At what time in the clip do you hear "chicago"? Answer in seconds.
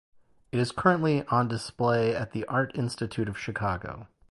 3.37-4.07